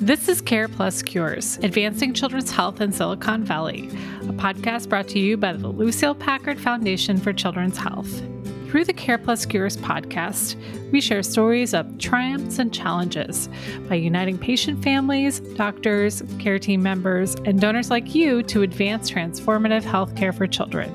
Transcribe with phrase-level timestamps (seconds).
[0.00, 3.88] This is Care Plus Cures, Advancing Children's Health in Silicon Valley,
[4.20, 8.22] a podcast brought to you by the Lucile Packard Foundation for Children's Health.
[8.68, 10.54] Through the Care Plus Cures podcast,
[10.92, 13.48] we share stories of triumphs and challenges
[13.88, 19.82] by uniting patient families, doctors, care team members, and donors like you to advance transformative
[19.82, 20.94] healthcare for children.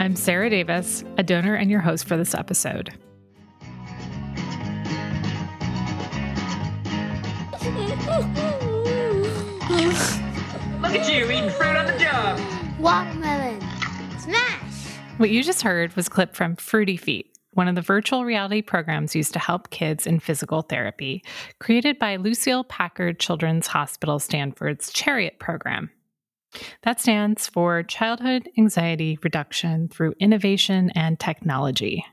[0.00, 2.92] I'm Sarah Davis, a donor and your host for this episode.
[10.94, 12.38] Look at you eating fruit on the job.
[12.78, 13.60] Watermelon.
[14.16, 14.96] Smash!
[15.16, 18.62] What you just heard was a clip from Fruity Feet, one of the virtual reality
[18.62, 21.24] programs used to help kids in physical therapy,
[21.58, 25.90] created by Lucile Packard Children's Hospital Stanford's Chariot program.
[26.82, 32.06] That stands for Childhood Anxiety Reduction through Innovation and Technology.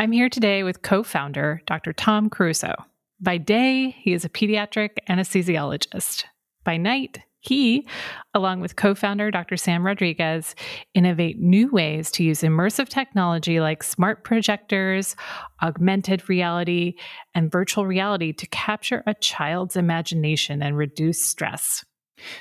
[0.00, 1.92] I'm here today with co founder Dr.
[1.92, 2.74] Tom Caruso.
[3.20, 6.24] By day, he is a pediatric anesthesiologist.
[6.64, 7.88] By night, he,
[8.34, 9.56] along with co founder Dr.
[9.56, 10.54] Sam Rodriguez,
[10.94, 15.16] innovate new ways to use immersive technology like smart projectors,
[15.60, 16.94] augmented reality,
[17.34, 21.84] and virtual reality to capture a child's imagination and reduce stress.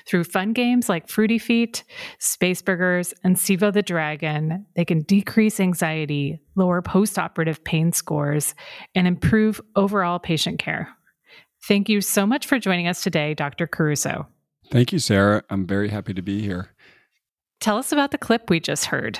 [0.05, 1.83] Through fun games like Fruity Feet,
[2.19, 8.53] Space Burgers, and Sevo the Dragon, they can decrease anxiety, lower postoperative pain scores,
[8.93, 10.95] and improve overall patient care.
[11.67, 13.65] Thank you so much for joining us today, Dr.
[13.65, 14.27] Caruso.
[14.71, 15.43] Thank you, Sarah.
[15.49, 16.69] I'm very happy to be here.
[17.59, 19.19] Tell us about the clip we just heard.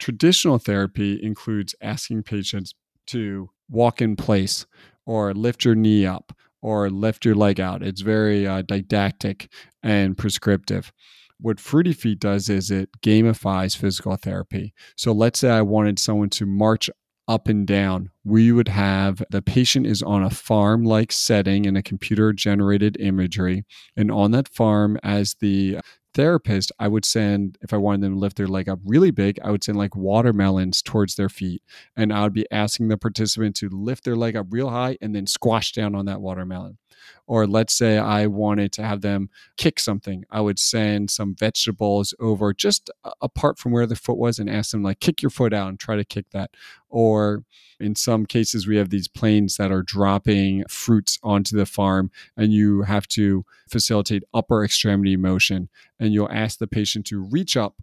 [0.00, 2.74] Traditional therapy includes asking patients
[3.06, 4.66] to walk in place
[5.06, 7.82] or lift your knee up or lift your leg out.
[7.82, 9.52] It's very uh, didactic
[9.84, 10.92] and prescriptive.
[11.38, 14.74] What Fruity Feet does is it gamifies physical therapy.
[14.96, 16.90] So let's say I wanted someone to march
[17.28, 18.10] up and down.
[18.24, 22.96] We would have the patient is on a farm like setting in a computer generated
[23.00, 23.64] imagery.
[23.96, 25.78] And on that farm, as the
[26.14, 29.38] therapist, I would send, if I wanted them to lift their leg up really big,
[29.44, 31.62] I would send like watermelons towards their feet.
[31.94, 35.14] And I would be asking the participant to lift their leg up real high and
[35.14, 36.78] then squash down on that watermelon.
[37.26, 40.24] Or let's say I wanted to have them kick something.
[40.30, 42.90] I would send some vegetables over just
[43.20, 45.78] apart from where the foot was and ask them, like, kick your foot out and
[45.78, 46.50] try to kick that.
[46.88, 47.42] Or
[47.80, 52.52] in some cases, we have these planes that are dropping fruits onto the farm, and
[52.52, 55.68] you have to facilitate upper extremity motion.
[55.98, 57.74] And you'll ask the patient to reach up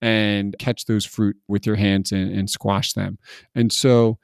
[0.00, 3.18] and catch those fruit with your hands and, and squash them.
[3.54, 4.18] And so,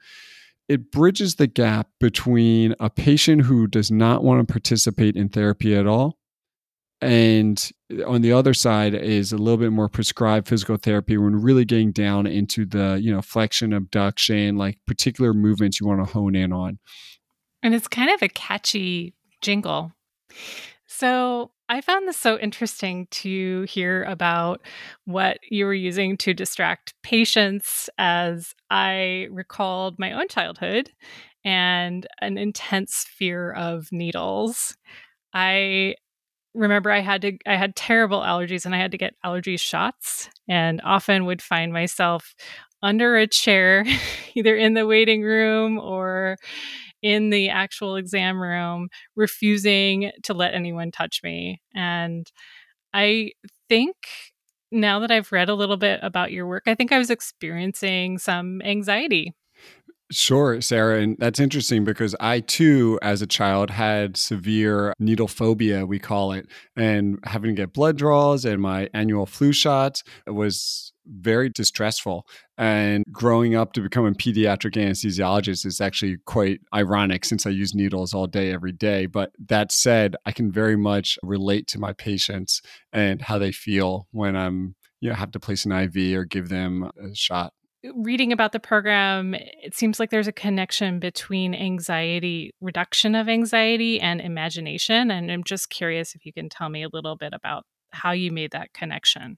[0.69, 5.75] it bridges the gap between a patient who does not want to participate in therapy
[5.75, 6.19] at all
[7.01, 7.71] and
[8.05, 11.91] on the other side is a little bit more prescribed physical therapy when really getting
[11.91, 16.51] down into the you know flexion abduction like particular movements you want to hone in
[16.51, 16.79] on.
[17.63, 19.93] And it's kind of a catchy jingle.
[20.87, 24.61] So I found this so interesting to hear about
[25.05, 30.89] what you were using to distract patients as I recalled my own childhood
[31.45, 34.75] and an intense fear of needles.
[35.31, 35.93] I
[36.55, 40.29] remember I had to I had terrible allergies and I had to get allergy shots
[40.47, 42.33] and often would find myself
[42.81, 43.85] under a chair
[44.35, 46.37] either in the waiting room or
[47.01, 51.61] in the actual exam room, refusing to let anyone touch me.
[51.73, 52.29] And
[52.93, 53.31] I
[53.67, 53.95] think
[54.71, 58.17] now that I've read a little bit about your work, I think I was experiencing
[58.17, 59.33] some anxiety.
[60.11, 61.01] Sure, Sarah.
[61.01, 66.31] And that's interesting because I too, as a child, had severe needle phobia, we call
[66.31, 72.25] it, and having to get blood draws and my annual flu shots was very distressful.
[72.57, 77.73] And growing up to become a pediatric anesthesiologist is actually quite ironic since I use
[77.73, 79.05] needles all day, every day.
[79.05, 82.61] But that said, I can very much relate to my patients
[82.93, 86.49] and how they feel when I'm, you know, have to place an IV or give
[86.49, 87.53] them a shot
[87.95, 93.99] reading about the program, it seems like there's a connection between anxiety, reduction of anxiety,
[93.99, 95.11] and imagination.
[95.11, 98.31] And I'm just curious if you can tell me a little bit about how you
[98.31, 99.37] made that connection.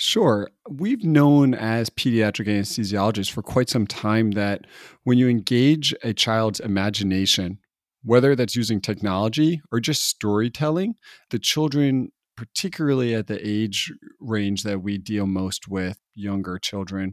[0.00, 0.48] Sure.
[0.70, 4.64] We've known as pediatric anesthesiologists for quite some time that
[5.02, 7.58] when you engage a child's imagination,
[8.04, 10.94] whether that's using technology or just storytelling,
[11.30, 17.12] the children, particularly at the age range that we deal most with, younger children,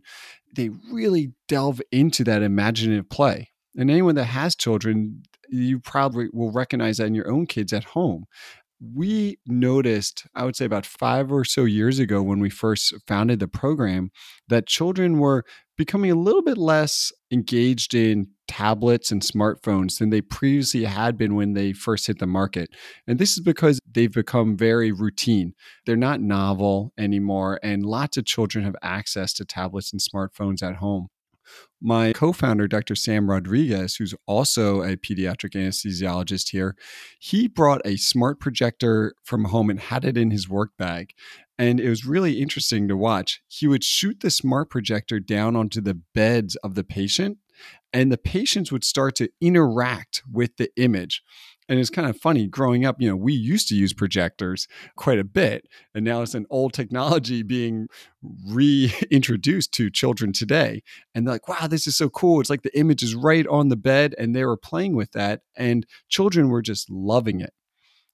[0.55, 3.49] they really delve into that imaginative play.
[3.75, 7.83] And anyone that has children, you probably will recognize that in your own kids at
[7.83, 8.25] home
[8.79, 13.39] we noticed, I would say about five or so years ago when we first founded
[13.39, 14.11] the program,
[14.47, 15.43] that children were
[15.77, 21.35] becoming a little bit less engaged in tablets and smartphones than they previously had been
[21.35, 22.69] when they first hit the market.
[23.07, 25.53] And this is because they've become very routine.
[25.85, 30.75] They're not novel anymore, and lots of children have access to tablets and smartphones at
[30.75, 31.07] home.
[31.81, 32.95] My co founder, Dr.
[32.95, 36.75] Sam Rodriguez, who's also a pediatric anesthesiologist here,
[37.19, 41.13] he brought a smart projector from home and had it in his work bag.
[41.57, 43.41] And it was really interesting to watch.
[43.47, 47.37] He would shoot the smart projector down onto the beds of the patient,
[47.93, 51.21] and the patients would start to interact with the image.
[51.67, 55.17] And it's kind of funny growing up, you know, we used to use projectors quite
[55.17, 55.67] a bit.
[55.95, 57.87] And now it's an old technology being
[58.47, 60.83] reintroduced to children today.
[61.13, 62.39] And they're like, wow, this is so cool.
[62.39, 64.13] It's like the image is right on the bed.
[64.17, 65.41] And they were playing with that.
[65.57, 67.53] And children were just loving it.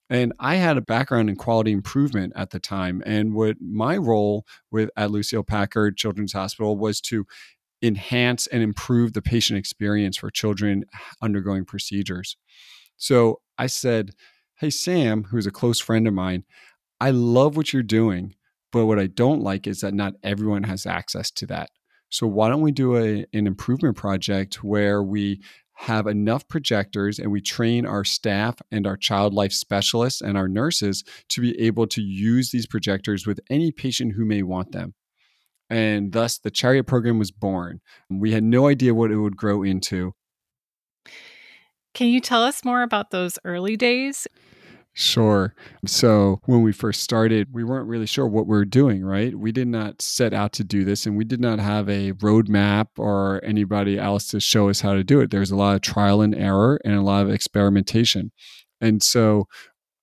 [0.09, 3.01] And I had a background in quality improvement at the time.
[3.05, 7.25] And what my role with at Lucile Packard Children's Hospital was to
[7.81, 10.83] enhance and improve the patient experience for children
[11.21, 12.37] undergoing procedures.
[13.01, 14.11] So I said,
[14.59, 16.43] Hey, Sam, who's a close friend of mine,
[16.99, 18.35] I love what you're doing,
[18.71, 21.71] but what I don't like is that not everyone has access to that.
[22.09, 25.41] So why don't we do a, an improvement project where we
[25.73, 30.47] have enough projectors and we train our staff and our child life specialists and our
[30.47, 34.93] nurses to be able to use these projectors with any patient who may want them.
[35.71, 37.81] And thus the chariot program was born.
[38.11, 40.13] We had no idea what it would grow into.
[41.93, 44.27] Can you tell us more about those early days?
[44.93, 45.55] Sure.
[45.85, 49.33] So when we first started, we weren't really sure what we were doing, right?
[49.33, 52.87] We did not set out to do this and we did not have a roadmap
[52.97, 55.31] or anybody else to show us how to do it.
[55.31, 58.31] There's a lot of trial and error and a lot of experimentation.
[58.81, 59.45] And so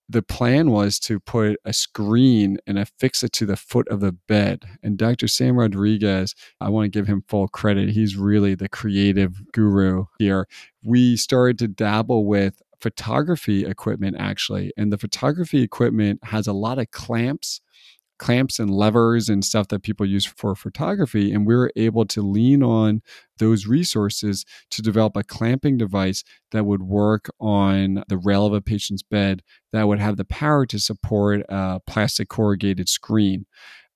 [0.08, 4.12] the plan was to put a screen and affix it to the foot of the
[4.12, 4.64] bed.
[4.82, 5.28] And Dr.
[5.28, 7.90] Sam Rodriguez, I want to give him full credit.
[7.90, 10.48] He's really the creative guru here.
[10.82, 14.72] We started to dabble with photography equipment actually.
[14.76, 17.60] And the photography equipment has a lot of clamps
[18.18, 21.32] clamps and levers and stuff that people use for photography.
[21.32, 23.02] And we were able to lean on
[23.38, 28.60] those resources to develop a clamping device that would work on the rail of a
[28.60, 29.42] patient's bed
[29.72, 33.46] that would have the power to support a plastic corrugated screen.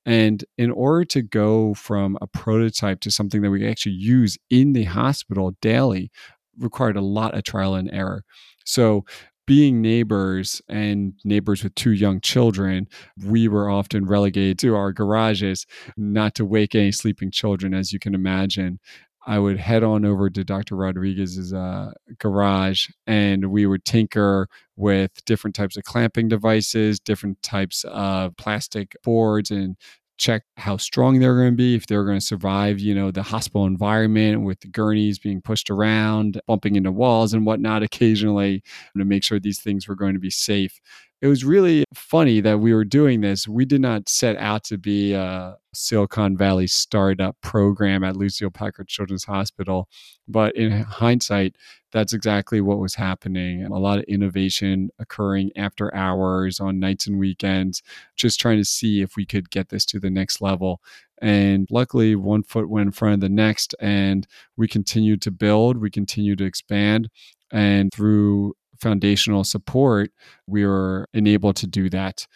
[0.04, 4.72] And in order to go from a prototype to something that we actually use in
[4.72, 6.10] the hospital daily,
[6.58, 8.24] required a lot of trial and error.
[8.64, 9.04] So
[9.46, 12.88] being neighbors and neighbors with two young children,
[13.24, 15.66] we were often relegated to our garages,
[15.96, 18.78] not to wake any sleeping children, as you can imagine.
[19.24, 20.74] I would head on over to Dr.
[20.74, 27.84] Rodriguez's uh, garage and we would tinker with different types of clamping devices, different types
[27.84, 29.76] of plastic boards and
[30.22, 33.22] check how strong they're going to be, if they're going to survive, you know, the
[33.24, 38.62] hospital environment with the gurneys being pushed around, bumping into walls and whatnot occasionally
[38.96, 40.80] to make sure these things were going to be safe.
[41.22, 43.46] It was really funny that we were doing this.
[43.46, 48.88] We did not set out to be a Silicon Valley startup program at Lucile Packard
[48.88, 49.88] Children's Hospital,
[50.26, 51.54] but in hindsight,
[51.92, 53.62] that's exactly what was happening.
[53.64, 57.84] A lot of innovation occurring after hours, on nights and weekends,
[58.16, 60.80] just trying to see if we could get this to the next level.
[61.20, 64.26] And luckily, one foot went in front of the next, and
[64.56, 67.10] we continued to build, we continued to expand.
[67.52, 70.10] And through foundational support,
[70.46, 72.26] we were enabled to do that.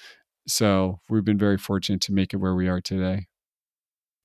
[0.48, 3.26] So we've been very fortunate to make it where we are today.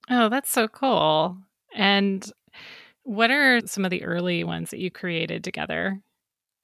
[0.10, 1.38] Oh, that's so cool.
[1.76, 2.30] And
[3.04, 6.00] what are some of the early ones that you created together?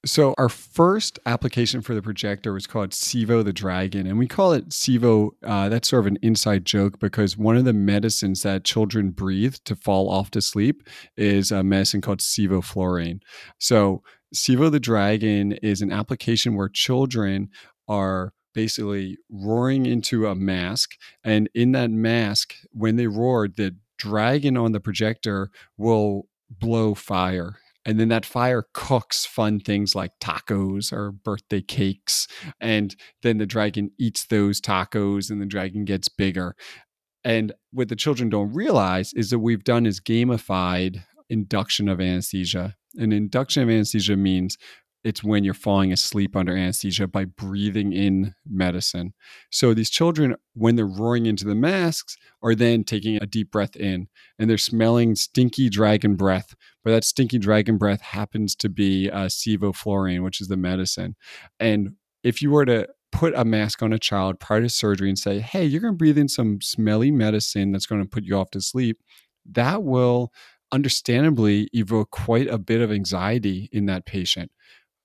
[0.06, 4.52] So our first application for the projector was called Sevo the Dragon, and we call
[4.52, 5.30] it Sevo.
[5.42, 9.56] Uh, that's sort of an inside joke because one of the medicines that children breathe
[9.64, 13.20] to fall off to sleep is a medicine called sevoflurane.
[13.58, 14.02] So
[14.34, 17.48] Sevo the Dragon is an application where children
[17.88, 24.56] are basically roaring into a mask, and in that mask, when they roar, the dragon
[24.56, 27.56] on the projector will blow fire
[27.88, 32.28] and then that fire cooks fun things like tacos or birthday cakes
[32.60, 36.54] and then the dragon eats those tacos and the dragon gets bigger.
[37.24, 42.76] And what the children don't realize is that we've done is gamified induction of anesthesia
[42.98, 44.58] and induction of anesthesia means
[45.04, 49.14] it's when you're falling asleep under anesthesia by breathing in medicine.
[49.50, 53.76] So these children, when they're roaring into the masks, are then taking a deep breath
[53.76, 56.54] in and they're smelling stinky dragon breath.
[56.82, 61.14] But that stinky dragon breath happens to be uh, sevoflurane, which is the medicine.
[61.60, 65.18] And if you were to put a mask on a child prior to surgery and
[65.18, 68.36] say, hey, you're going to breathe in some smelly medicine that's going to put you
[68.36, 68.98] off to sleep,
[69.46, 70.32] that will
[70.72, 74.50] understandably evoke quite a bit of anxiety in that patient.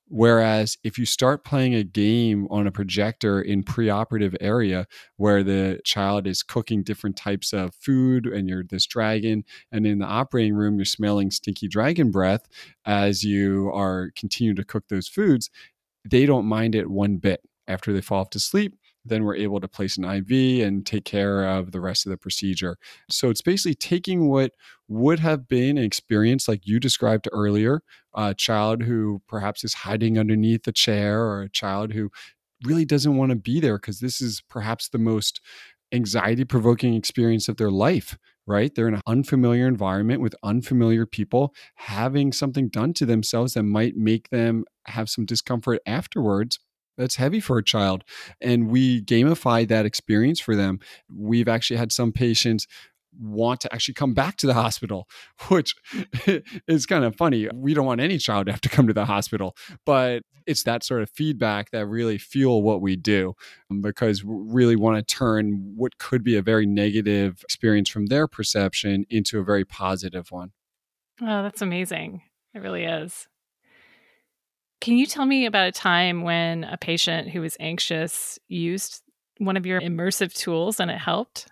[0.07, 4.85] Whereas if you start playing a game on a projector in preoperative area
[5.17, 9.99] where the child is cooking different types of food and you're this dragon, and in
[9.99, 12.47] the operating room you're smelling stinky dragon breath
[12.85, 15.49] as you are continue to cook those foods,
[16.05, 19.59] they don't mind it one bit after they fall off to sleep then we're able
[19.59, 22.77] to place an IV and take care of the rest of the procedure.
[23.09, 24.51] So it's basically taking what
[24.87, 27.81] would have been an experience like you described earlier,
[28.13, 32.09] a child who perhaps is hiding underneath a chair or a child who
[32.65, 35.41] really doesn't want to be there because this is perhaps the most
[35.91, 38.73] anxiety provoking experience of their life right?
[38.75, 43.95] They're in an unfamiliar environment with unfamiliar people, having something done to themselves that might
[43.95, 46.59] make them have some discomfort afterwards
[46.97, 48.03] that's heavy for a child
[48.41, 50.79] and we gamify that experience for them.
[51.13, 52.67] We've actually had some patients
[53.19, 55.07] want to actually come back to the hospital
[55.49, 55.75] which
[56.67, 57.47] is kind of funny.
[57.53, 60.83] We don't want any child to have to come to the hospital but it's that
[60.83, 63.33] sort of feedback that really fuel what we do
[63.71, 68.07] um, because we really want to turn what could be a very negative experience from
[68.07, 70.51] their perception into a very positive one.
[71.21, 72.23] Oh that's amazing.
[72.53, 73.27] It really is
[74.83, 79.01] can you tell me about a time when a patient who was anxious used
[79.37, 81.47] one of your immersive tools and it helped?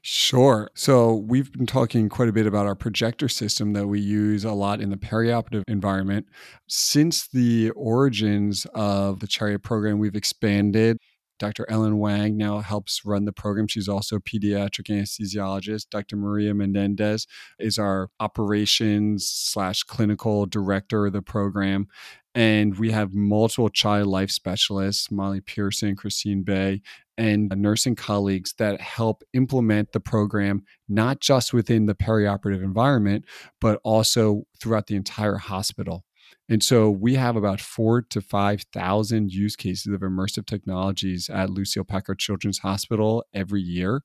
[0.00, 0.70] Sure.
[0.74, 4.52] So we've been talking quite a bit about our projector system that we use a
[4.52, 6.28] lot in the perioperative environment.
[6.66, 10.96] Since the origins of the Chariot program, we've expanded
[11.42, 11.66] Dr.
[11.68, 13.66] Ellen Wang now helps run the program.
[13.66, 15.90] She's also a pediatric anesthesiologist.
[15.90, 16.14] Dr.
[16.14, 17.26] Maria Menendez
[17.58, 21.88] is our operations slash clinical director of the program.
[22.32, 26.80] And we have multiple child life specialists, Molly Pearson, Christine Bay,
[27.18, 33.24] and nursing colleagues that help implement the program, not just within the perioperative environment,
[33.60, 36.04] but also throughout the entire hospital.
[36.48, 41.84] And so we have about four to 5,000 use cases of immersive technologies at Lucile
[41.84, 44.02] Packard Children's Hospital every year.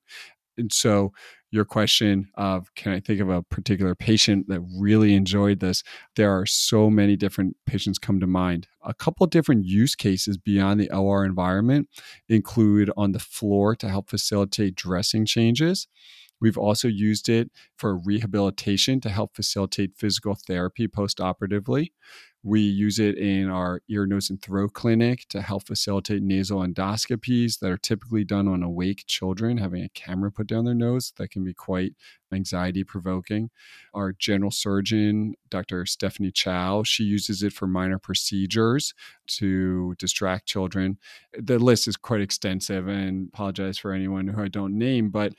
[0.56, 1.12] And so
[1.50, 5.82] your question of can I think of a particular patient that really enjoyed this?
[6.16, 8.66] There are so many different patients come to mind.
[8.84, 11.88] A couple different use cases beyond the OR environment
[12.28, 15.86] include on the floor to help facilitate dressing changes.
[16.40, 21.90] We've also used it for rehabilitation to help facilitate physical therapy postoperatively.
[22.44, 27.58] We use it in our ear, nose, and throat clinic to help facilitate nasal endoscopies
[27.58, 31.30] that are typically done on awake children, having a camera put down their nose that
[31.30, 31.94] can be quite
[32.32, 33.50] anxiety provoking.
[33.92, 35.84] Our general surgeon, Dr.
[35.84, 38.94] Stephanie Chao, she uses it for minor procedures
[39.38, 40.98] to distract children.
[41.36, 45.32] The list is quite extensive and apologize for anyone who I don't name, but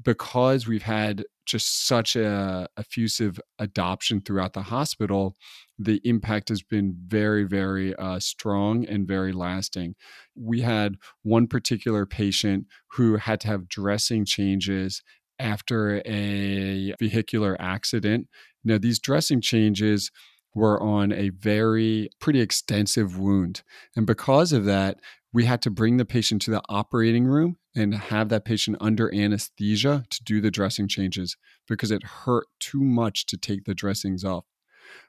[0.00, 5.34] because we've had just such a effusive adoption throughout the hospital,
[5.78, 9.94] the impact has been very, very uh, strong and very lasting.
[10.36, 15.02] We had one particular patient who had to have dressing changes
[15.40, 18.28] after a vehicular accident.
[18.62, 20.10] Now, these dressing changes
[20.54, 23.62] were on a very pretty extensive wound.
[23.96, 24.98] And because of that,
[25.32, 29.14] we had to bring the patient to the operating room and have that patient under
[29.14, 31.36] anesthesia to do the dressing changes
[31.68, 34.44] because it hurt too much to take the dressings off.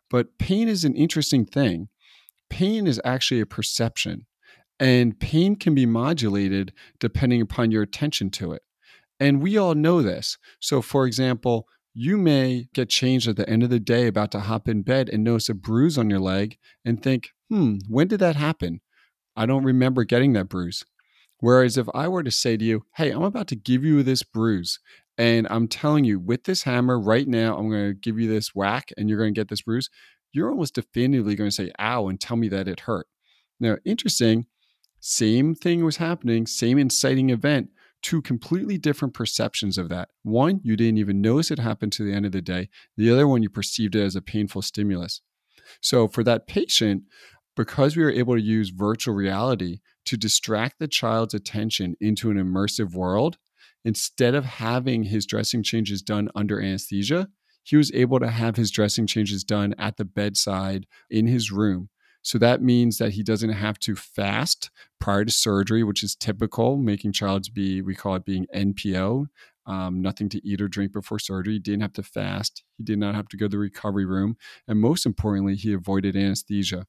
[0.09, 1.89] But pain is an interesting thing.
[2.49, 4.27] Pain is actually a perception,
[4.79, 8.61] and pain can be modulated depending upon your attention to it.
[9.19, 10.37] And we all know this.
[10.59, 14.39] So, for example, you may get changed at the end of the day, about to
[14.39, 18.19] hop in bed, and notice a bruise on your leg and think, hmm, when did
[18.19, 18.81] that happen?
[19.35, 20.83] I don't remember getting that bruise.
[21.39, 24.21] Whereas if I were to say to you, hey, I'm about to give you this
[24.21, 24.79] bruise,
[25.17, 28.53] and I'm telling you, with this hammer right now, I'm going to give you this
[28.55, 29.89] whack and you're going to get this bruise,
[30.31, 33.07] you're almost definitively going to say, ow, and tell me that it hurt.
[33.59, 34.45] Now, interesting,
[34.99, 37.69] same thing was happening, same inciting event,
[38.01, 40.09] two completely different perceptions of that.
[40.23, 42.69] One, you didn't even notice it happened to the end of the day.
[42.97, 45.21] The other one, you perceived it as a painful stimulus.
[45.81, 47.03] So for that patient,
[47.55, 52.37] because we were able to use virtual reality to distract the child's attention into an
[52.37, 53.37] immersive world,
[53.83, 57.27] instead of having his dressing changes done under anesthesia,
[57.63, 61.89] he was able to have his dressing changes done at the bedside in his room.
[62.23, 66.77] So that means that he doesn't have to fast prior to surgery, which is typical,
[66.77, 69.25] making child's be, we call it being NPO,
[69.65, 71.53] um, nothing to eat or drink before surgery.
[71.53, 72.63] He didn't have to fast.
[72.77, 74.37] He did not have to go to the recovery room.
[74.67, 76.85] And most importantly, he avoided anesthesia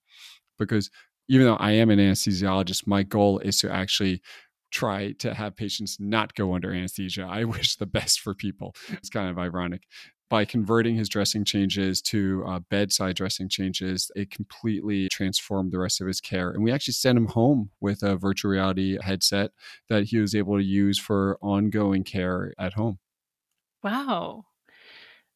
[0.67, 0.91] because
[1.29, 4.23] even though I am an anesthesiologist, my goal is to actually
[4.71, 7.27] try to have patients not go under anesthesia.
[7.31, 8.75] I wish the best for people.
[8.91, 9.83] It's kind of ironic.
[10.31, 16.01] by converting his dressing changes to uh, bedside dressing changes, it completely transformed the rest
[16.01, 16.51] of his care.
[16.51, 19.51] And we actually sent him home with a virtual reality headset
[19.91, 22.99] that he was able to use for ongoing care at home.
[23.83, 24.47] Wow.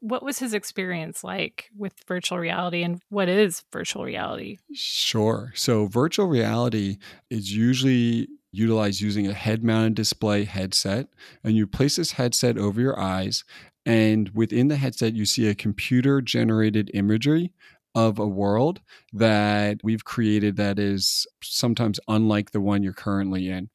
[0.09, 4.59] What was his experience like with virtual reality and what is virtual reality?
[4.73, 5.53] Sure.
[5.57, 6.99] So, virtual reality
[7.29, 11.09] is usually utilized using a head mounted display headset,
[11.43, 13.45] and you place this headset over your eyes.
[13.85, 17.53] And within the headset, you see a computer generated imagery
[17.97, 18.81] of a world
[19.13, 23.71] that we've created that is sometimes unlike the one you're currently in.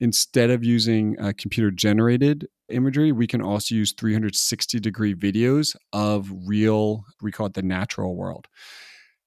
[0.00, 6.30] Instead of using uh, computer generated imagery, we can also use 360 degree videos of
[6.46, 8.46] real, we call it the natural world.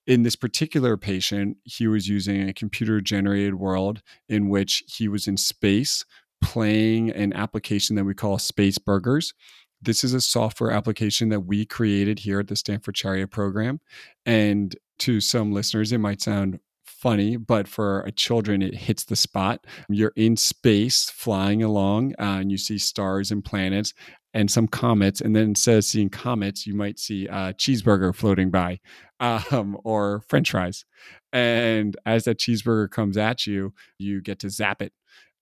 [0.08, 5.28] In this particular patient, he was using a computer generated world in which he was
[5.28, 6.06] in space
[6.42, 9.34] playing an application that we call Space Burgers.
[9.82, 13.80] This is a software application that we created here at the Stanford Chariot program.
[14.25, 16.60] And to some listeners, it might sound
[17.01, 19.65] funny, but for children, it hits the spot.
[19.89, 23.93] You're in space flying along, uh, and you see stars and planets
[24.34, 25.20] and some comets.
[25.20, 28.79] And then instead of seeing comets, you might see a cheeseburger floating by
[29.20, 30.86] um, or french fries.
[31.34, 34.93] And as that cheeseburger comes at you, you get to zap it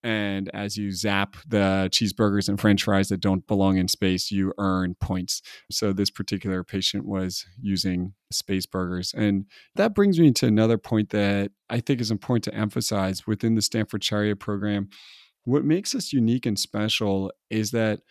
[0.03, 4.53] and as you zap the cheeseburgers and french fries that don't belong in space, you
[4.57, 5.41] earn points.
[5.69, 9.13] So this particular patient was using space burgers.
[9.15, 13.55] And that brings me to another point that I think is important to emphasize within
[13.55, 14.89] the Stanford Chariot program.
[15.43, 18.01] What makes us unique and special is that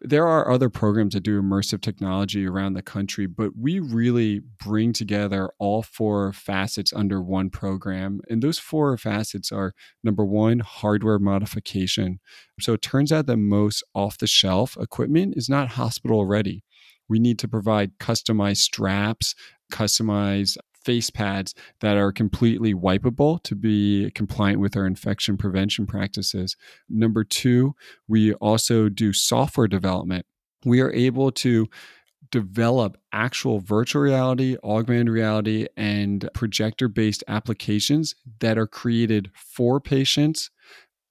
[0.00, 4.92] there are other programs that do immersive technology around the country, but we really bring
[4.92, 8.20] together all four facets under one program.
[8.28, 9.72] And those four facets are
[10.02, 12.20] number one, hardware modification.
[12.60, 16.64] So it turns out that most off the shelf equipment is not hospital ready.
[17.08, 19.34] We need to provide customized straps,
[19.72, 26.56] customized face pads that are completely wipeable to be compliant with our infection prevention practices.
[26.88, 27.74] Number two,
[28.06, 30.26] we also do software development.
[30.64, 31.68] We are able to
[32.30, 40.50] develop actual virtual reality, augmented reality, and projector based applications that are created for patients,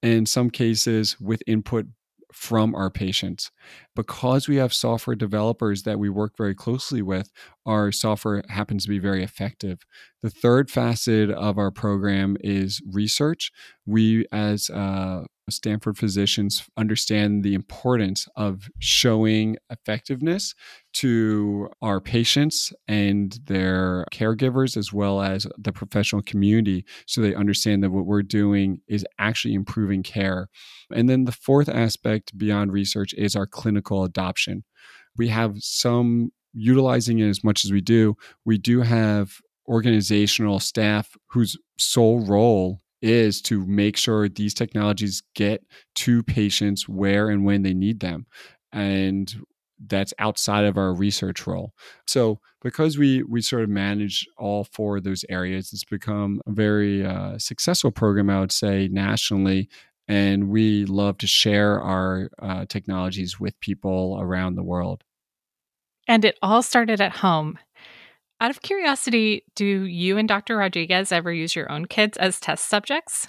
[0.02, 1.86] in some cases with input
[2.34, 3.52] from our patients.
[3.96, 7.32] Because we have software developers that we work very closely with,
[7.66, 9.80] our software happens to be very effective.
[10.22, 13.52] The third facet of our program is research.
[13.86, 20.56] We, as uh, Stanford physicians, understand the importance of showing effectiveness
[20.94, 27.84] to our patients and their caregivers, as well as the professional community, so they understand
[27.84, 30.48] that what we're doing is actually improving care.
[30.94, 34.64] And then the fourth aspect beyond research is our clinical adoption.
[35.18, 41.16] We have some utilizing it as much as we do, we do have organizational staff
[41.28, 45.64] whose sole role is to make sure these technologies get
[45.96, 48.26] to patients where and when they need them.
[48.72, 49.34] And
[49.86, 51.74] that's outside of our research role.
[52.08, 56.52] So because we we sort of manage all four of those areas, it's become a
[56.52, 59.70] very uh, successful program, I would say, nationally.
[60.08, 65.04] And we love to share our uh, technologies with people around the world.
[66.08, 67.58] And it all started at home.
[68.42, 70.58] Out of curiosity, do you and Dr.
[70.58, 73.28] Rodriguez ever use your own kids as test subjects?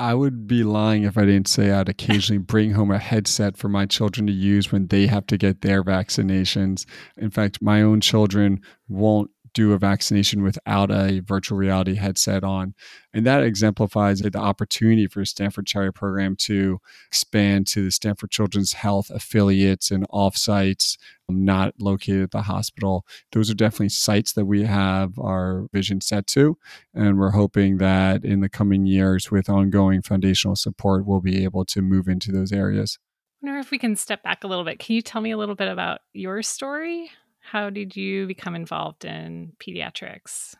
[0.00, 3.68] I would be lying if I didn't say I'd occasionally bring home a headset for
[3.68, 6.86] my children to use when they have to get their vaccinations.
[7.18, 12.74] In fact, my own children won't do a vaccination without a virtual reality headset on.
[13.12, 18.74] And that exemplifies the opportunity for Stanford Chariot program to expand to the Stanford Children's
[18.74, 20.96] Health affiliates and offsites
[21.28, 23.06] um, not located at the hospital.
[23.32, 26.56] Those are definitely sites that we have our vision set to.
[26.94, 31.64] And we're hoping that in the coming years, with ongoing foundational support, we'll be able
[31.66, 32.98] to move into those areas.
[33.42, 34.78] I wonder if we can step back a little bit.
[34.78, 37.10] Can you tell me a little bit about your story?
[37.40, 40.54] How did you become involved in pediatrics?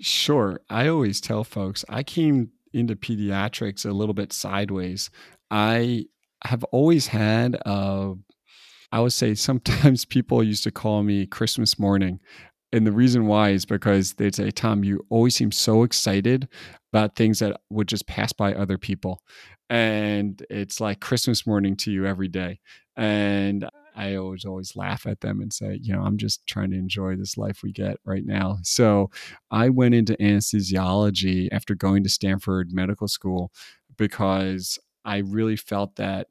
[0.00, 0.60] Sure.
[0.70, 5.10] I always tell folks I came into pediatrics a little bit sideways.
[5.50, 6.06] I
[6.44, 8.14] have always had a
[8.90, 12.20] I would say sometimes people used to call me Christmas morning.
[12.72, 16.48] And the reason why is because they'd say, Tom, you always seem so excited
[16.92, 19.22] about things that would just pass by other people.
[19.68, 22.60] And it's like Christmas morning to you every day.
[22.96, 26.78] And I always always laugh at them and say, you know, I'm just trying to
[26.78, 28.58] enjoy this life we get right now.
[28.62, 29.10] So
[29.50, 33.52] I went into anesthesiology after going to Stanford Medical School
[33.96, 36.28] because I really felt that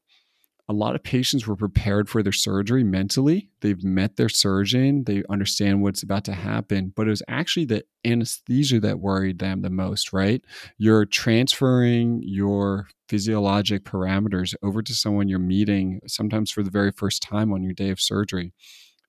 [0.69, 3.49] a lot of patients were prepared for their surgery mentally.
[3.61, 7.83] They've met their surgeon, they understand what's about to happen, but it was actually the
[8.05, 10.41] anesthesia that worried them the most, right?
[10.77, 17.21] You're transferring your physiologic parameters over to someone you're meeting, sometimes for the very first
[17.21, 18.53] time on your day of surgery.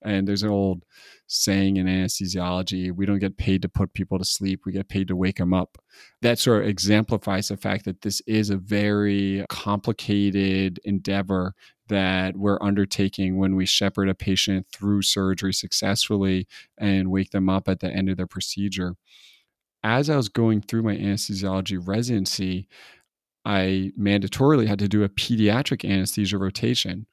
[0.04, 0.84] And there's an old
[1.32, 5.08] saying in anesthesiology we don't get paid to put people to sleep, we get paid
[5.08, 5.78] to wake them up.
[6.20, 11.54] That sort of exemplifies the fact that this is a very complicated endeavor
[11.88, 16.46] that we're undertaking when we shepherd a patient through surgery successfully
[16.78, 18.94] and wake them up at the end of their procedure.
[19.82, 22.68] As I was going through my anesthesiology residency,
[23.44, 27.06] I mandatorily had to do a pediatric anesthesia rotation.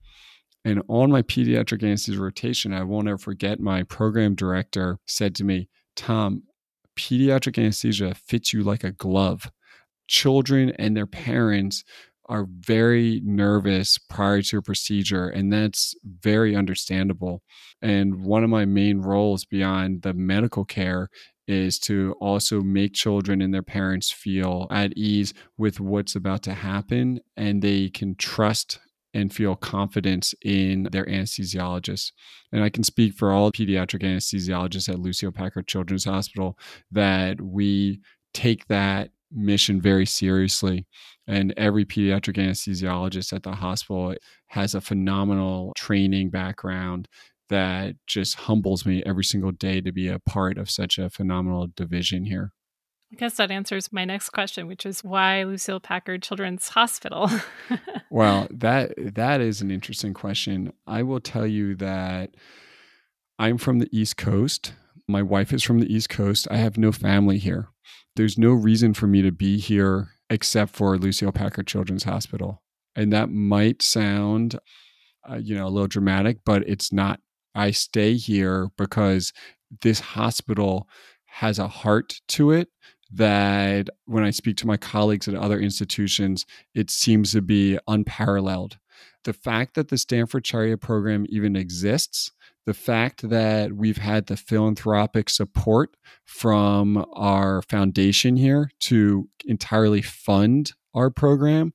[0.65, 5.43] And on my pediatric anesthesia rotation, I won't ever forget my program director said to
[5.43, 6.43] me, Tom,
[6.97, 9.51] pediatric anesthesia fits you like a glove.
[10.07, 11.83] Children and their parents
[12.27, 17.41] are very nervous prior to a procedure, and that's very understandable.
[17.81, 21.09] And one of my main roles beyond the medical care
[21.47, 26.53] is to also make children and their parents feel at ease with what's about to
[26.53, 28.79] happen and they can trust
[29.13, 32.11] and feel confidence in their anesthesiologist.
[32.51, 36.57] And I can speak for all pediatric anesthesiologists at Lucile Packard Children's Hospital
[36.91, 38.01] that we
[38.33, 40.87] take that mission very seriously.
[41.27, 44.15] And every pediatric anesthesiologist at the hospital
[44.47, 47.07] has a phenomenal training background
[47.49, 51.67] that just humbles me every single day to be a part of such a phenomenal
[51.75, 52.51] division here.
[53.11, 57.29] I guess that answers my next question, which is why Lucile Packard Children's Hospital?
[58.11, 60.73] well, that that is an interesting question.
[60.85, 62.35] I will tell you that
[63.39, 64.73] I'm from the East Coast.
[65.07, 66.47] My wife is from the East Coast.
[66.51, 67.69] I have no family here.
[68.15, 72.61] There's no reason for me to be here except for Lucile Packard Children's Hospital.
[72.95, 74.59] And that might sound
[75.29, 77.19] uh, you know, a little dramatic, but it's not.
[77.55, 79.33] I stay here because
[79.81, 80.87] this hospital
[81.25, 82.69] has a heart to it
[83.11, 86.45] that when I speak to my colleagues at other institutions,
[86.75, 88.77] it seems to be unparalleled.
[89.23, 92.31] The fact that the Stanford Chariot program even exists,
[92.65, 100.73] the fact that we've had the philanthropic support from our foundation here to entirely fund
[100.93, 101.73] our program,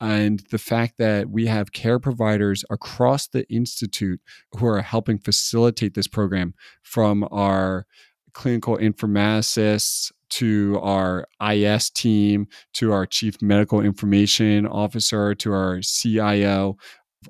[0.00, 4.20] and the fact that we have care providers across the institute
[4.52, 7.86] who are helping facilitate this program from our
[8.34, 16.76] clinical informaticists to our IS team, to our chief medical information officer, to our CIO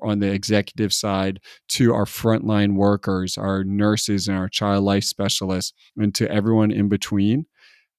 [0.01, 1.39] on the executive side,
[1.69, 6.89] to our frontline workers, our nurses, and our child life specialists, and to everyone in
[6.89, 7.45] between.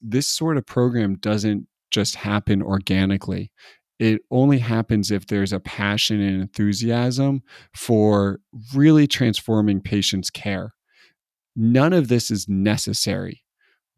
[0.02, 3.52] This sort of program doesn't just happen organically.
[4.00, 7.42] It only happens if there's a passion and enthusiasm
[7.74, 8.40] for
[8.74, 10.74] really transforming patients' care.
[11.54, 13.44] None of this is necessary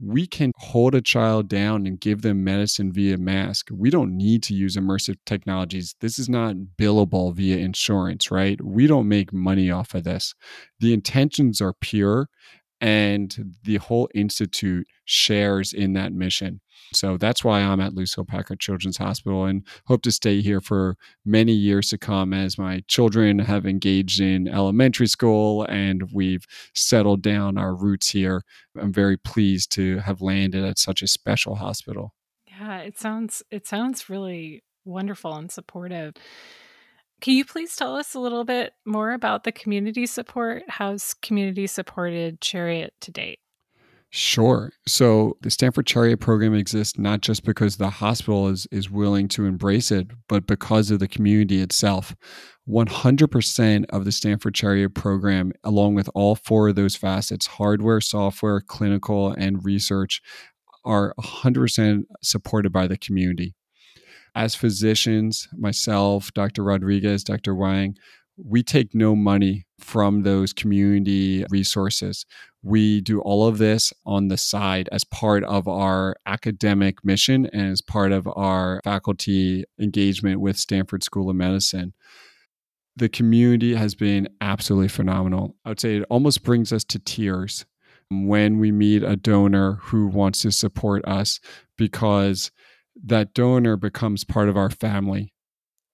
[0.00, 3.68] we can hold a child down and give them medicine via mask.
[3.72, 5.94] We don't need to use immersive technologies.
[6.00, 8.60] This is not billable via insurance, right?
[8.62, 10.34] We don't make money off of this.
[10.78, 12.28] The intentions are pure,
[12.80, 16.60] and the whole institute shares in that mission.
[16.92, 20.96] So that's why I'm at Lucile Packard Children's Hospital and hope to stay here for
[21.24, 27.22] many years to come as my children have engaged in elementary school and we've settled
[27.22, 28.42] down our roots here.
[28.78, 32.14] I'm very pleased to have landed at such a special hospital.
[32.46, 36.14] Yeah, it sounds it sounds really wonderful and supportive.
[37.20, 40.62] Can you please tell us a little bit more about the community support?
[40.68, 43.40] How's community supported Chariot to date?
[44.10, 44.72] Sure.
[44.86, 49.44] So the Stanford Chariot program exists not just because the hospital is, is willing to
[49.44, 52.16] embrace it, but because of the community itself.
[52.66, 58.60] 100% of the Stanford Chariot program, along with all four of those facets hardware, software,
[58.60, 60.22] clinical, and research
[60.84, 63.54] are 100% supported by the community.
[64.34, 66.62] As physicians, myself, Dr.
[66.62, 67.54] Rodriguez, Dr.
[67.54, 67.96] Wang,
[68.36, 72.26] we take no money from those community resources.
[72.62, 77.70] We do all of this on the side as part of our academic mission and
[77.70, 81.94] as part of our faculty engagement with Stanford School of Medicine.
[82.96, 85.54] The community has been absolutely phenomenal.
[85.64, 87.64] I would say it almost brings us to tears
[88.10, 91.38] when we meet a donor who wants to support us
[91.76, 92.50] because
[93.04, 95.32] that donor becomes part of our family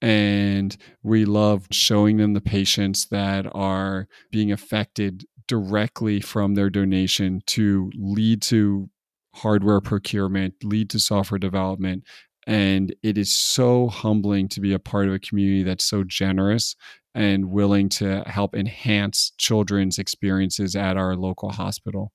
[0.04, 7.40] and we love showing them the patients that are being affected directly from their donation
[7.46, 8.90] to lead to
[9.34, 12.04] hardware procurement, lead to software development,
[12.46, 16.76] And it is so humbling to be a part of a community that's so generous
[17.14, 22.12] and willing to help enhance children's experiences at our local hospital.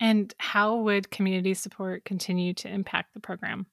[0.00, 3.66] And how would community support continue to impact the program?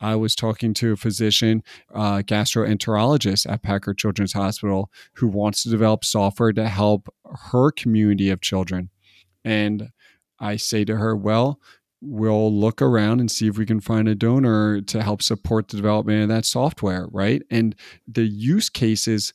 [0.00, 1.62] I was talking to a physician,
[1.94, 7.08] uh, gastroenterologist at Packard Children's Hospital, who wants to develop software to help
[7.52, 8.90] her community of children.
[9.44, 9.90] And
[10.38, 11.60] I say to her, well,
[12.00, 15.76] we'll look around and see if we can find a donor to help support the
[15.76, 17.42] development of that software, right?
[17.50, 17.74] And
[18.08, 19.34] the use cases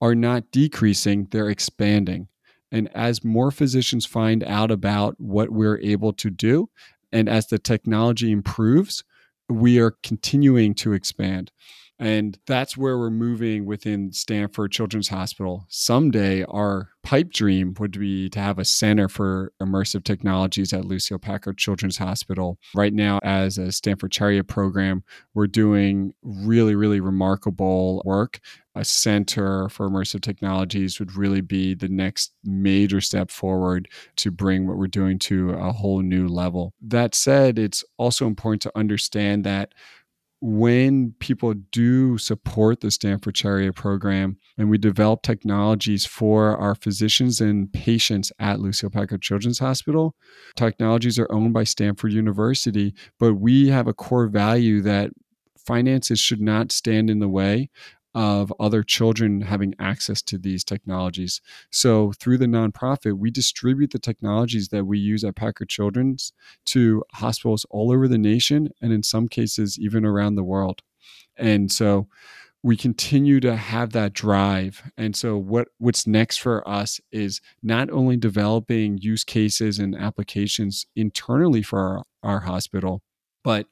[0.00, 2.28] are not decreasing, they're expanding.
[2.70, 6.70] And as more physicians find out about what we're able to do,
[7.12, 9.04] and as the technology improves,
[9.48, 11.50] we are continuing to expand.
[12.00, 15.66] And that's where we're moving within Stanford Children's Hospital.
[15.68, 21.18] Someday, our pipe dream would be to have a center for immersive technologies at Lucile
[21.18, 22.58] Packard Children's Hospital.
[22.74, 25.02] Right now, as a Stanford Chariot program,
[25.34, 28.40] we're doing really, really remarkable work.
[28.76, 34.68] A center for immersive technologies would really be the next major step forward to bring
[34.68, 36.74] what we're doing to a whole new level.
[36.80, 39.72] That said, it's also important to understand that
[40.40, 47.40] when people do support the Stanford Chariot program and we develop technologies for our physicians
[47.40, 50.14] and patients at Lucile Packard Children's Hospital,
[50.54, 55.10] technologies are owned by Stanford University, but we have a core value that
[55.56, 57.68] finances should not stand in the way
[58.14, 61.40] of other children having access to these technologies.
[61.70, 66.32] So, through the nonprofit, we distribute the technologies that we use at Packard Children's
[66.66, 70.82] to hospitals all over the nation and in some cases, even around the world.
[71.36, 72.08] And so,
[72.62, 77.88] we continue to have that drive and so what what's next for us is not
[77.90, 83.00] only developing use cases and applications internally for our, our hospital
[83.44, 83.66] but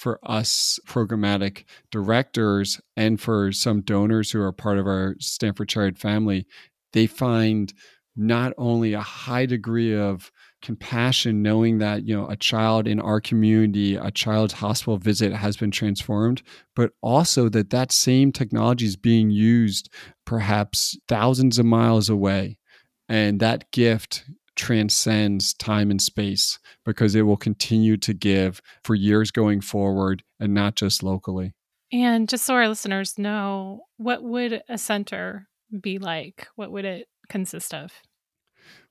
[0.00, 5.98] for us programmatic directors and for some donors who are part of our Stanford Chariot
[5.98, 6.46] family,
[6.94, 7.74] they find
[8.16, 10.32] not only a high degree of
[10.62, 15.56] compassion knowing that you know a child in our community a child's hospital visit has
[15.56, 16.42] been transformed
[16.76, 19.88] but also that that same technology is being used
[20.30, 22.56] perhaps thousands of miles away.
[23.08, 24.22] And that gift
[24.60, 30.52] transcends time and space because it will continue to give for years going forward and
[30.52, 31.54] not just locally.
[31.90, 35.48] And just so our listeners know, what would a center
[35.80, 36.46] be like?
[36.56, 37.90] What would it consist of?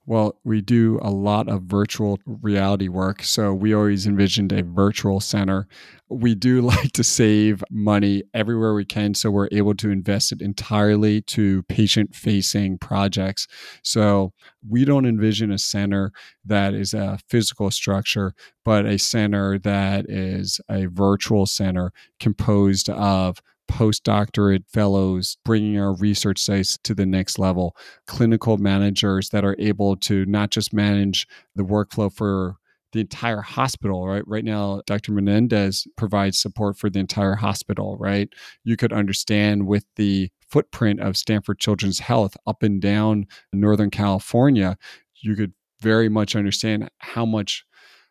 [0.09, 3.21] Well, we do a lot of virtual reality work.
[3.21, 5.67] So we always envisioned a virtual center.
[6.09, 9.13] We do like to save money everywhere we can.
[9.13, 13.45] So we're able to invest it entirely to patient facing projects.
[13.83, 14.33] So
[14.67, 16.11] we don't envision a center
[16.43, 18.33] that is a physical structure,
[18.65, 26.39] but a center that is a virtual center composed of postdoctorate fellows, bringing our research
[26.39, 27.75] sites to the next level,
[28.07, 32.55] clinical managers that are able to not just manage the workflow for
[32.91, 34.23] the entire hospital, right?
[34.27, 35.11] Right now, Dr.
[35.11, 38.29] Menendez provides support for the entire hospital, right?
[38.63, 44.77] You could understand with the footprint of Stanford Children's Health up and down Northern California,
[45.21, 47.63] you could very much understand how much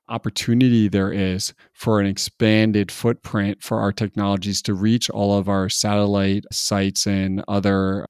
[0.09, 5.69] opportunity there is for an expanded footprint for our technologies to reach all of our
[5.69, 8.07] satellite sites and other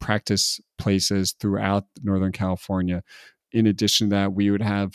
[0.00, 3.02] practice places throughout Northern California.
[3.52, 4.92] In addition to that, we would have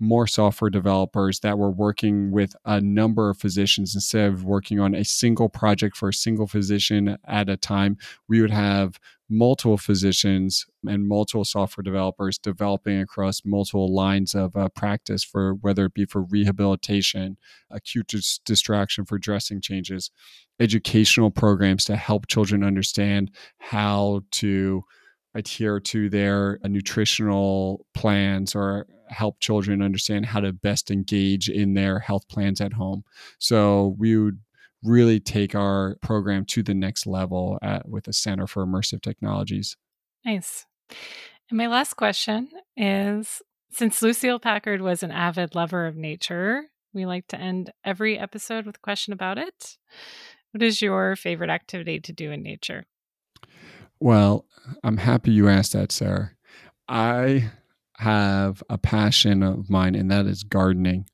[0.00, 4.94] more software developers that were working with a number of physicians instead of working on
[4.94, 7.96] a single project for a single physician at a time.
[8.28, 8.98] We would have
[9.30, 15.86] multiple physicians and multiple software developers developing across multiple lines of uh, practice for whether
[15.86, 17.38] it be for rehabilitation,
[17.70, 20.10] acute dis- distraction for dressing changes,
[20.60, 24.84] educational programs to help children understand how to
[25.34, 31.74] adhere to their uh, nutritional plans or help children understand how to best engage in
[31.74, 33.04] their health plans at home.
[33.38, 34.38] So we would
[34.82, 39.76] really take our program to the next level at, with a Center for Immersive Technologies.
[40.24, 40.66] Nice.
[41.50, 47.06] And my last question is since Lucile Packard was an avid lover of nature, we
[47.06, 49.76] like to end every episode with a question about it.
[50.52, 52.84] What is your favorite activity to do in nature?
[54.04, 54.44] Well,
[54.82, 56.32] I'm happy you asked that, Sarah.
[56.90, 57.52] I
[57.96, 61.06] have a passion of mine, and that is gardening.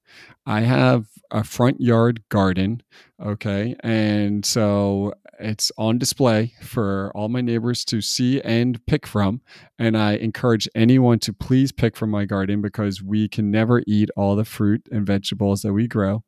[0.44, 2.82] I have a front yard garden,
[3.24, 9.40] okay, and so it's on display for all my neighbors to see and pick from.
[9.78, 14.10] And I encourage anyone to please pick from my garden because we can never eat
[14.16, 16.24] all the fruit and vegetables that we grow.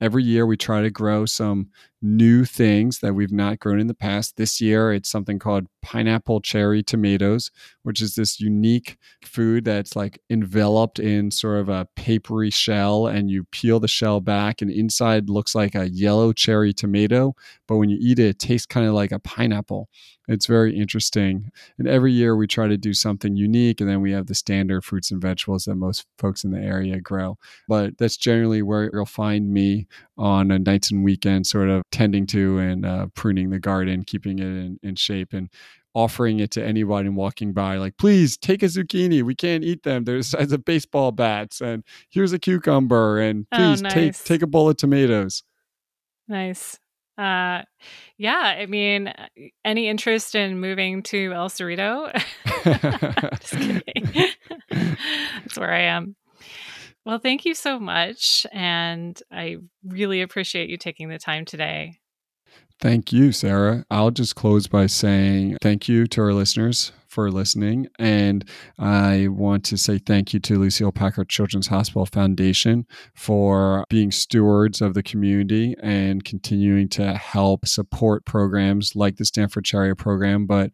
[0.00, 1.68] every year we try to grow some
[2.02, 4.36] new things that we've not grown in the past.
[4.36, 7.50] This year, it's something called pineapple cherry tomatoes,
[7.82, 13.30] which is this unique food that's like enveloped in sort of a papery shell, and
[13.30, 17.34] you peel the shell back, and inside looks like a yellow cherry tomato.
[17.66, 19.88] But when you eat it, it tastes kind of like a pineapple.
[20.28, 21.50] It's very interesting.
[21.76, 24.84] And every year we try to do something unique, and then we have the standard
[24.84, 27.36] fruits and vegetables that most folks in the area grow.
[27.66, 32.26] But that's generally where you'll find me on a nights and weekends, sort of tending
[32.28, 35.48] to and uh, pruning the garden, keeping it in, in shape, and
[35.94, 40.04] offering it to anybody walking by like please take a zucchini we can't eat them
[40.04, 44.22] they're the size of baseball bats and here's a cucumber and Oh, please take nice.
[44.22, 45.42] take a bowl of tomatoes
[46.28, 46.78] Nice.
[47.18, 47.62] Uh,
[48.18, 49.12] yeah, I mean,
[49.64, 52.12] any interest in moving to El Cerrito?
[53.40, 54.28] Just kidding.
[55.40, 56.14] That's where I am.
[57.10, 58.46] Well, thank you so much.
[58.52, 61.98] And I really appreciate you taking the time today.
[62.80, 63.84] Thank you, Sarah.
[63.90, 67.88] I'll just close by saying thank you to our listeners for listening.
[67.98, 74.12] And I want to say thank you to Lucile Packard Children's Hospital Foundation for being
[74.12, 80.46] stewards of the community and continuing to help support programs like the Stanford Chariot program.
[80.46, 80.70] But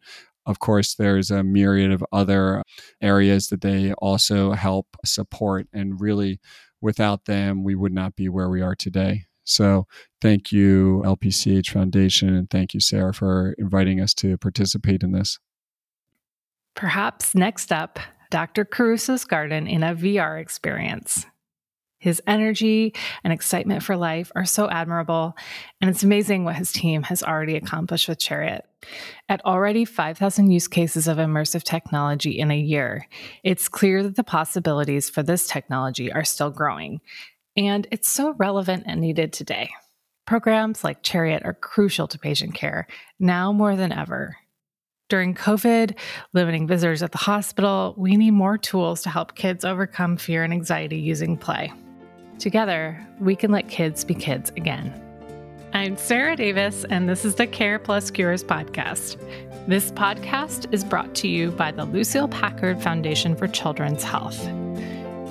[0.47, 2.63] of course, there's a myriad of other
[3.01, 5.67] areas that they also help support.
[5.73, 6.39] And really,
[6.81, 9.25] without them, we would not be where we are today.
[9.43, 9.87] So,
[10.21, 15.39] thank you, LPCH Foundation, and thank you, Sarah, for inviting us to participate in this.
[16.75, 18.65] Perhaps next up, Dr.
[18.65, 21.25] Caruso's garden in a VR experience.
[21.99, 25.35] His energy and excitement for life are so admirable,
[25.81, 28.65] and it's amazing what his team has already accomplished with Chariot.
[29.27, 33.07] At already 5,000 use cases of immersive technology in a year,
[33.43, 37.01] it's clear that the possibilities for this technology are still growing,
[37.55, 39.71] and it's so relevant and needed today.
[40.27, 42.85] Programs like Chariot are crucial to patient care,
[43.19, 44.37] now more than ever.
[45.09, 45.97] During COVID,
[46.33, 50.53] limiting visitors at the hospital, we need more tools to help kids overcome fear and
[50.53, 51.71] anxiety using play.
[52.39, 54.93] Together, we can let kids be kids again.
[55.73, 59.17] I'm Sarah Davis, and this is the Care Plus Cures podcast.
[59.67, 64.45] This podcast is brought to you by the Lucile Packard Foundation for Children's Health.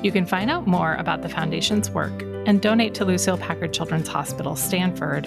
[0.04, 4.08] You can find out more about the Foundation's work and donate to Lucile Packard Children's
[4.08, 5.26] Hospital, Stanford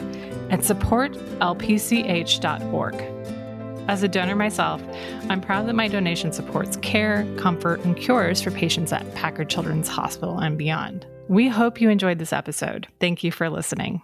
[0.51, 2.95] at supportlpch.org.
[3.89, 4.83] As a donor myself,
[5.29, 9.87] I'm proud that my donation supports care, comfort, and cures for patients at Packard Children's
[9.87, 11.07] Hospital and beyond.
[11.29, 12.87] We hope you enjoyed this episode.
[12.99, 14.01] Thank you for listening.